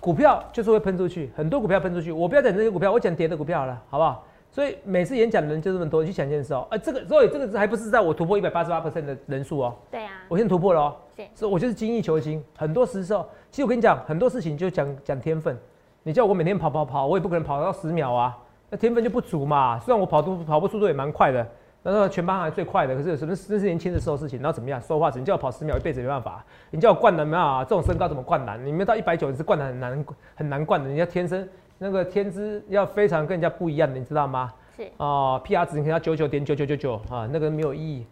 [0.00, 4.24] 股票就是会喷出去，很多股票喷出去，我不要讲这些股票，我讲跌的股票好了，好不好？
[4.54, 12.40] 所以每次演讲的人就这么多，你去想一件事哦，呃，这个所以这个还不是在我突破一百八十八 percent 的人数哦，对啊，我现在突破了哦，是所以我就是精益求精。
[12.56, 15.58] 很多时候，其实我跟你讲，很多事情就讲讲天分。
[16.04, 18.38] 你叫我每天跑跑跑，我也不可能跑到十秒啊，
[18.70, 19.76] 那天分就不足嘛。
[19.80, 21.44] 虽然我跑步跑步速度也蛮快的，
[21.82, 24.80] 那时候全班还最快的，可是有什么那是年轻的时候事情，然后怎么样？
[24.80, 26.44] 说话，你叫我跑十秒，一辈子没办法。
[26.70, 28.64] 你叫我灌篮没办法，这种身高怎么灌篮？
[28.64, 30.04] 你没有到一百九，你是灌篮很难
[30.36, 34.52] 很难灌的，你要天生那个天资要非常跟人家不一样的，你知道吗？
[34.76, 38.06] 是哦，PR 值你看要九九点九九九九啊，那个没有意义。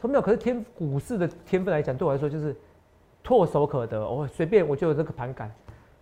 [0.00, 0.22] 同没有？
[0.22, 2.56] 可是天股市的天分来讲，对我来说就是
[3.24, 4.08] 唾手可得。
[4.08, 5.50] 我随便我就有这个盘感，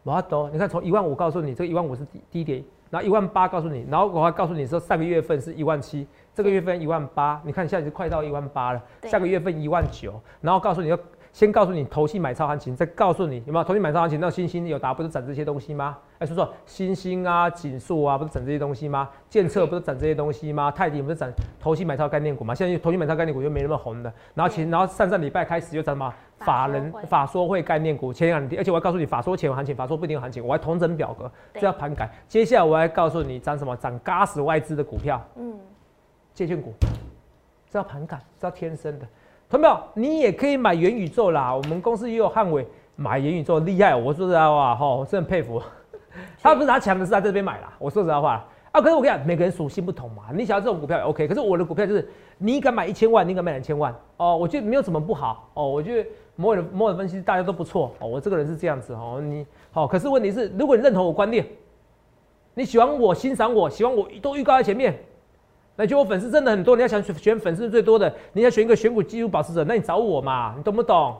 [0.02, 10.98] 我要都你看从一万五告诉你，这一万五是低低点，然后一万八告诉你，然后我还告诉你说上个月份是一万七，这个月份一万八，你看现在是快到一万八了，下个月份一万九，然后告诉你要。
[11.36, 14.18] 先告诉你投信买超行情，再告诉你有没有投信买超行情。
[14.18, 15.98] 那星星有达不是涨这些东西吗？
[16.18, 19.10] 哎，说说星星啊、锦数啊，不是涨这些东西吗？
[19.28, 20.70] 建策不是涨这些东西吗？
[20.70, 22.54] 泰迪不是涨投信买超概念股吗？
[22.54, 24.10] 现在投信买超概念股又没那么红的。
[24.32, 32.10] 然后前然后上上礼拜开始又涨什么法人法说会概念股，前两天而且我要告诉你法说前有行情，法说不一定有行情，我还同整表格，这要盘改。
[32.26, 35.54] 接下来我还告诉你涨什么涨嘎死外资的股票，嗯，
[36.32, 36.72] 借券股，
[37.68, 39.06] 这要盘改，这要天生的。
[39.48, 39.78] 同没有？
[39.94, 41.54] 你也可以买元宇宙啦。
[41.54, 43.94] 我们公司也有汉伟买元宇宙，厉害！
[43.94, 45.62] 我说实在话，哈，我真的佩服。
[46.42, 47.72] 他不是他强的是在这边买啦。
[47.78, 50.24] 我说实在话啊，可是我跟你讲，每个人属性不同嘛。
[50.34, 54.36] 你想要这种股票也 OK，可是我的股票就是你敢买一千万，你敢买两千万哦。
[54.36, 55.68] 我觉得没有什么不好哦。
[55.68, 58.08] 我觉得摩尔摩尔分析大家都不错哦。
[58.08, 59.20] 我这个人是这样子哦。
[59.22, 61.46] 你好，可是问题是，如果你认同我观念，
[62.54, 64.98] 你喜欢我欣赏我，喜欢我都预告在前面。
[65.76, 71.16] 那就我粉丝真的很多，你要想选粉丝最多的，你要选一个选股技术保持者，那你找我嘛，你懂不懂？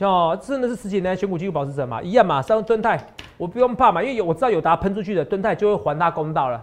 [0.00, 3.02] 哦，真的是十几年选股技术保持者嘛，一样嘛，上蹲泰，
[3.38, 6.62] 我不用怕嘛，因为有我知道有达喷出去的蹲泰就会还他公道了，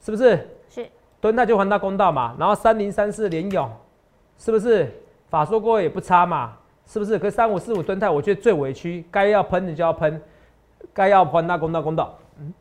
[0.00, 0.38] 是不是？
[0.68, 0.86] 是，
[1.20, 3.70] 蹲泰就还他公道嘛，然后三零三四连勇，
[4.36, 4.92] 是不是？
[5.30, 6.52] 法说过也不差嘛，
[6.86, 7.18] 是不是？
[7.18, 10.20] 可三五四五蹲泰，我觉得最委屈，该要喷的就要喷，
[10.92, 12.14] 该要还他公道公道。
[12.38, 12.52] 嗯，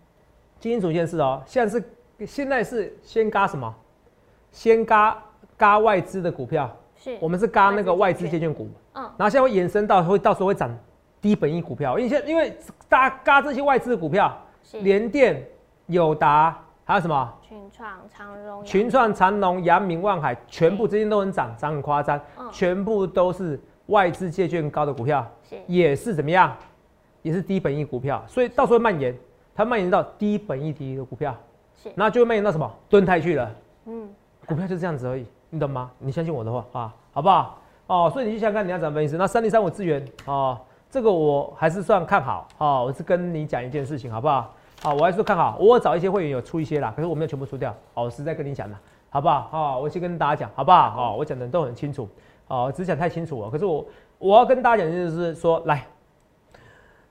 [0.62, 1.84] 听清楚一件事哦，现在是
[2.26, 3.76] 现在是先嘎什么？
[4.54, 5.22] 先嘎
[5.58, 7.18] 嘎外资的股票，是。
[7.20, 10.74] 我们是嘎那个外资借券股，嗯，然后现在会延伸到会到时候会涨
[11.20, 12.56] 低本益股票，因为现因为
[12.88, 14.32] 大嘎这些外资的股票，
[14.82, 15.46] 联电、
[15.88, 17.34] 友达还有什么？
[17.42, 22.20] 群创、长荣、群创、长荣、阳明、万海，全部最近都很涨，涨很夸张，
[22.52, 25.56] 全部都是外资借券高的股票，是。
[25.66, 26.56] 也是怎么样，
[27.22, 29.18] 也是低本益股票，所以到时候蔓延，
[29.56, 31.36] 它蔓延到低本益低的股票，
[31.82, 32.72] 是，那就会蔓延到什么？
[32.90, 33.52] 蹲泰去了，
[33.86, 34.10] 嗯。
[34.46, 35.90] 股票就这样子而已，你懂吗？
[36.00, 37.58] 你相信我的话啊，好不好？
[37.88, 39.16] 哦，所以你去想看你要怎么分析。
[39.18, 40.58] 那三零三五资源哦，
[40.90, 42.84] 这个我还是算看好哦。
[42.86, 44.54] 我是跟你讲一件事情，好不好？
[44.82, 45.58] 好，我还是看好。
[45.60, 47.72] 我找一些会员有出一些啦，可是我没有全部出掉。
[47.94, 48.80] 哦，我实在跟你讲了，
[49.10, 49.48] 好不好？
[49.52, 50.96] 好，我先跟大家讲，好不好？
[50.98, 52.08] 哦，我讲的都很清楚。
[52.48, 53.50] 哦，只讲太清楚了。
[53.50, 53.86] 可是我
[54.18, 55.86] 我要跟大家讲就是说，来。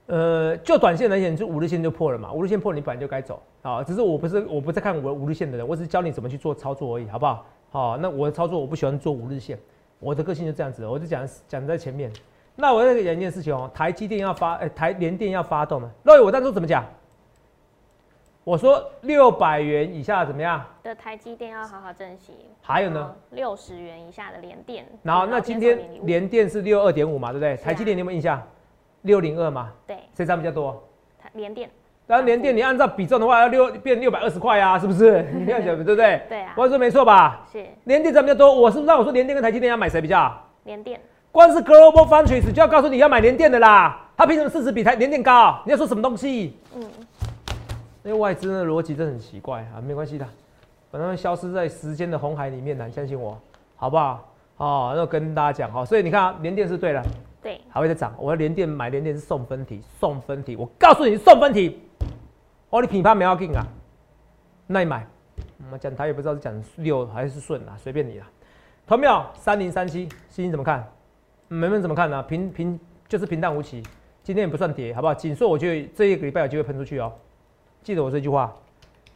[0.07, 2.33] 呃，就短线来讲，就五日线就破了嘛。
[2.33, 3.83] 五日线破，你本来就该走啊。
[3.83, 7.47] 只是我不是我不在看五五日线的人，我只是教你怎么去做操作而已，好不好？
[7.71, 9.59] 好，那我的操作我不喜欢做五日线，
[9.99, 12.13] 我的个性就这样子，我就讲讲在前面。
[12.55, 15.91] 那我再讲一件事情哦，台积电要发，哎，台联电要发动了。
[16.03, 16.85] 那我当初怎么讲？
[18.45, 20.63] 我说六百元以下怎么样？
[20.83, 22.33] 的台积电要好好珍惜。
[22.61, 23.15] 还有呢？
[23.31, 24.85] 六十元以下的联电。
[25.03, 27.57] 然后那今天联电是六二点五嘛，对不对？
[27.57, 28.43] 台积电你有没有印象？
[29.03, 30.83] 六零二嘛，对，谁涨比较多？
[31.35, 31.69] 连电。
[32.07, 35.23] 然后连电，你按照比重的话，要六变六百二十块啊，是不是？
[35.33, 36.21] 你这样讲对不对？
[36.29, 36.53] 对啊。
[36.57, 37.47] 我说没错吧？
[37.53, 37.65] 是。
[37.85, 40.33] 连电涨比较多，我是不是让我说连电跟台积电要买谁比较？
[40.65, 41.01] 连电。
[41.31, 45.63] 光是 Global Foundries 就要告诉你要买连电的啦，它凭什么市值比台连电高？
[45.65, 46.57] 你要说什么东西？
[46.77, 46.83] 嗯。
[48.05, 50.27] 因为外资的逻辑真的很奇怪啊，没关系的，
[50.91, 53.39] 反正消失在时间的红海里面的，相信我，
[53.77, 54.29] 好不好？
[54.57, 57.03] 哦，那跟大家讲哈，所以你看啊，连电是对的。
[57.43, 58.15] 对，还会再涨。
[58.19, 60.55] 我要连电买连电是送分题，送分题。
[60.55, 61.81] 我告诉你送分题。
[62.71, 63.67] 哦，你品牌没要进啊？
[64.69, 65.07] 那你买。
[65.59, 68.27] 我们讲台也不知道是讲六还是顺啊，随便你啦。
[68.87, 70.87] 投票三零三七，心情怎么看？
[71.49, 72.23] 没问怎么看呢？
[72.23, 72.79] 平平
[73.09, 73.83] 就是平淡无奇。
[74.23, 75.13] 今天也不算跌，好不好？
[75.13, 77.13] 紧缩，我觉得这一个礼拜有机会喷出去哦。
[77.83, 78.55] 记得我这句话，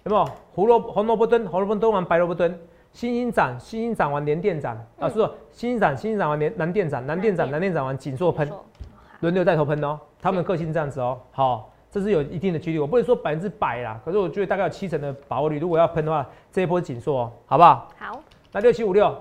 [0.03, 0.25] 有没有？
[0.53, 2.59] 胡萝红萝卜蹲，红萝卜蹲完白萝卜蹲。
[2.97, 8.51] 新兴涨，新兴涨完连电涨啊，是说新兴涨，新兴涨完连南电涨，南电涨，南电涨完紧缩喷，
[9.21, 10.01] 轮流带头喷哦。
[10.19, 15.59] 他们个性这样子哦，好，这是有一定的几率，我不能说百分之百啦，可是我觉得大概有七成的把握率。
[15.59, 17.87] 如果要喷的话，这一波紧缩哦，好不好？
[17.99, 18.19] 好。
[18.51, 19.15] 那六七五六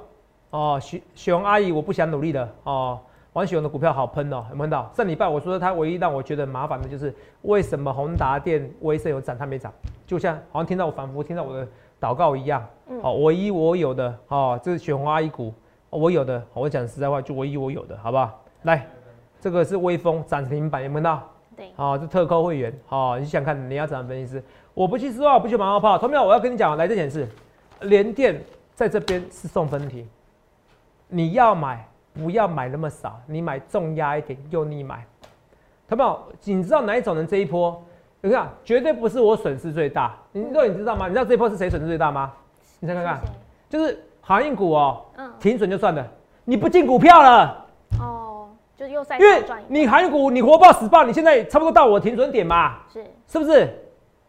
[0.51, 2.97] 哦，雪雪红阿姨，我不想努力的哦。
[3.33, 4.89] 王雪红的股票好喷哦，有没有看到？
[4.95, 9.69] 上礼拜我说他唯一让我觉得麻烦的就是为什么宏达电、威盛有涨，它没涨，
[10.07, 11.67] 就像好像听到我反复听到我的。
[11.99, 12.65] 祷告一样，
[13.01, 15.53] 好，唯一我有的，哦，这是雪红阿姨股，
[15.89, 18.43] 我有的，我讲实在话，就唯一我有的，好不好？
[18.63, 18.85] 来，
[19.39, 21.23] 这个是微风涨停板，有没有到？
[21.55, 24.43] 对，好，这特扣会员，好，你想看你要怎样分析师？
[24.73, 27.27] 我不去丝袜，不去马后炮，同学我要跟你讲，来这件事，
[27.81, 30.05] 连电在这边是送分题，
[31.07, 35.05] 你要买不要买那么少，你买重压一点，用力买，
[35.87, 37.81] 同学你知道哪一种人这一波？
[38.25, 40.17] 你看，绝对不是我损失最大。
[40.31, 41.05] 你，你知道吗？
[41.07, 42.33] 你知道这一波是谁损失最大吗？
[42.79, 43.19] 你再看看
[43.69, 46.03] 就是航运股哦，嗯，停损就算了，
[46.43, 47.65] 你不进股票了，
[47.99, 53.59] 哦，就又再因为你航运股你活报死报，你现在差不多到我停损点嘛，是是不是？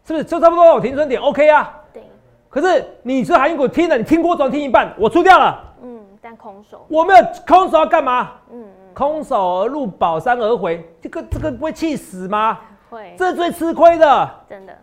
[0.04, 1.80] 是不是就差不多到我停损点？OK 啊。
[1.94, 2.02] 对，
[2.50, 8.32] 可是你这航运股听了，你听过总听一半，我出掉了，嗯，但空手，我没有空手要干嘛？
[8.52, 12.58] 嗯嗯，空手而入，宝山而回，这个这个不会气死吗？
[12.88, 14.30] 会，这是最吃亏的。
[14.48, 14.76] 真的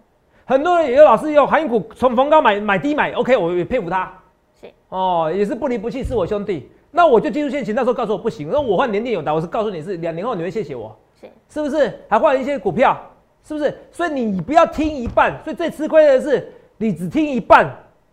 [0.46, 4.12] 很多人也有老师用航运股从逢高买买低买，OK，我也佩服他。
[4.60, 6.70] 是哦，也是不离不弃，是我兄弟。
[6.92, 12.00] 那我就技术线型，那时候告诉我不行，那我换年电有达，我是告诉你是两年后你会谢谢我，是，是不是？
[12.08, 12.96] 还换一些股票，
[13.44, 13.76] 是不是？
[13.92, 17.68] 所以你不要听一半，所以最吃亏的是你只听一半，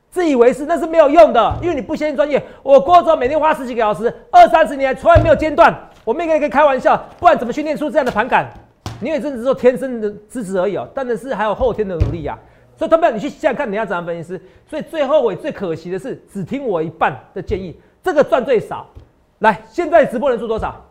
[0.08, 2.42] 自以为是，那是没有用的，因为你不先专业。
[2.62, 8.48] 我郭总每天花十几个小时，二三十年从来没有间断，我没跟你开玩笑，不然怎么训练出这样的盘感？
[9.00, 12.38] 你以为真的只是天生的资质而已哦，但的是还有后天的努力呀、
[12.76, 14.40] 所以，他们你去想想看，你要怎样分析师。
[14.68, 18.86] 所以最后悔、最可惜的是，只听我一半的建议，这个赚最少。
[19.40, 20.84] 来，现在直播人数多少？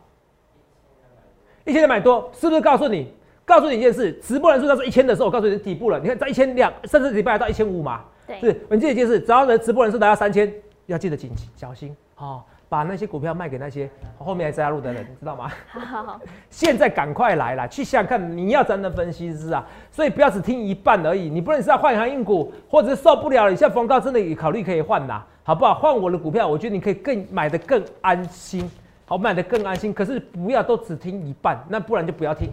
[1.64, 3.12] 一千两百多，是不是告诉你？
[3.44, 5.98] 告诉你一件事，直播人数到是一千的时候，我告诉你底部了。
[5.98, 8.02] 你看在一千两，甚至礼拜还到一千五嘛。
[8.26, 10.52] 对，是，我记得一件事，只要人直播人数达到三千，
[10.86, 15.50] 要记得谨小心哦，把那些股票卖给那些 后面来加入的人，你 知道吗？
[15.68, 21.28] 好好好， 现在赶快来啦，去想想看，你要真的分析师啊，所以不要只听一半而已。
[21.28, 25.74] 你不能是要换航运股，或者是受不了了，你现在逢高真的也考虑可以换啦，好不好？
[25.74, 28.70] 换我的股票，我觉得你可以更买的更安心，
[29.04, 29.92] 好买的更安心。
[29.92, 32.52] 可是不要都只听一半，那不然就不要听，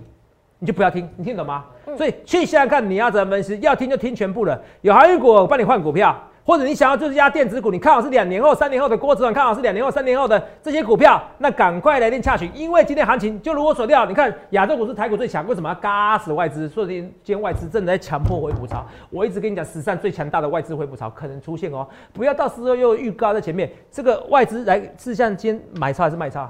[0.57, 1.63] 你就不要听，你听懂吗？
[1.95, 4.59] 所以去想想看，你要怎么分析，要听就听全部了。
[4.81, 6.17] 有航运股，我帮你换股票。
[6.47, 16.69] 或者你想要就是压电子股，你看好是两年后、三年后的郭子团，看好是两年后、三年后的这些股票，那赶快来电洽询，因为今天行情就如我所料，你看亚洲股是台股最强，为什么要嘎死外资？
[16.69, 18.85] 说不定今天外资正在强迫回补潮。
[19.09, 26.49] 我一直跟你讲，史上最强大的外资回补潮可能出现哦，不要到时候又预告在前面，这个外资来是像今天买超还是卖超？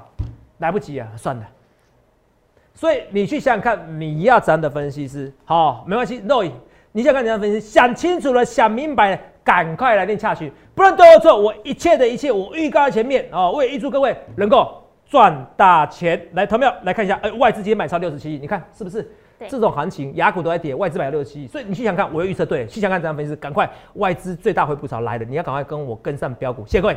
[0.58, 1.42] 来不及啊，算了。
[2.72, 5.32] 所以你去想想看，你要怎样的分析师？
[5.44, 6.52] 好，没关系，Roy，
[6.92, 7.58] 你想看怎样分析？
[7.58, 13.50] 想清楚了，想明白了，赶快来练下去，不然对我错，我一切的一切，我预告在前面哦。
[13.50, 16.20] 我也预祝各位能够赚大钱。
[16.34, 19.00] 来，投票来看一下，哎、外资今天买超六十七亿，你看是不是？
[19.38, 26.96] 对这种行情，雅股都在跌，外资买六十七亿，所以你去想看，我又预测对，去想看怎样分析，赶快外资最大回补潮来了，你要赶快跟我跟上标股，谢谢各位。